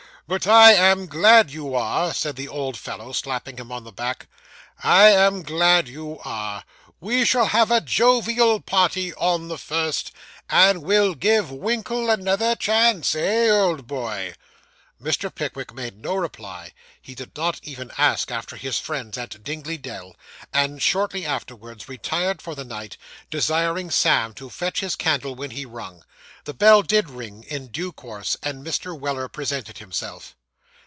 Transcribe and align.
But 0.27 0.47
I 0.47 0.71
am 0.71 1.07
glad 1.07 1.51
you 1.51 1.75
are,' 1.75 2.13
said 2.13 2.37
the 2.37 2.47
old 2.47 2.77
fellow, 2.77 3.11
slapping 3.11 3.57
him 3.59 3.69
on 3.69 3.83
the 3.83 3.91
back 3.91 4.27
'I 4.81 5.09
am 5.09 5.43
glad 5.43 5.89
you 5.89 6.19
are. 6.23 6.63
We 7.01 7.25
shall 7.25 7.47
have 7.47 7.69
a 7.69 7.81
jovial 7.81 8.61
party 8.61 9.13
on 9.15 9.49
the 9.49 9.57
first, 9.57 10.13
and 10.49 10.83
we'll 10.83 11.15
give 11.15 11.51
Winkle 11.51 12.09
another 12.09 12.55
chance 12.55 13.13
eh, 13.13 13.49
old 13.49 13.87
boy?' 13.87 14.35
Mr. 15.03 15.33
Pickwick 15.33 15.73
made 15.73 15.97
no 15.99 16.13
reply, 16.13 16.71
he 17.01 17.15
did 17.15 17.35
not 17.35 17.59
even 17.63 17.91
ask 17.97 18.29
after 18.29 18.55
his 18.55 18.77
friends 18.77 19.17
at 19.17 19.43
Dingley 19.43 19.75
Dell, 19.79 20.15
and 20.53 20.79
shortly 20.79 21.25
afterwards 21.25 21.89
retired 21.89 22.39
for 22.39 22.53
the 22.53 22.63
night, 22.63 22.95
desiring 23.31 23.89
Sam 23.89 24.33
to 24.35 24.49
fetch 24.51 24.79
his 24.81 24.95
candle 24.95 25.33
when 25.33 25.49
he 25.51 25.65
rung. 25.65 26.05
The 26.43 26.53
bell 26.53 26.83
did 26.83 27.09
ring 27.09 27.43
in 27.47 27.67
due 27.69 27.91
course, 27.91 28.37
and 28.43 28.63
Mr. 28.65 28.97
Weller 28.99 29.27
presented 29.27 29.79
himself. 29.79 30.35